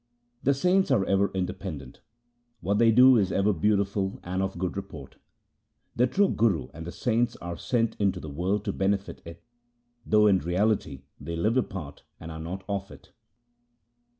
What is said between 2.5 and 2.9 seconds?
What they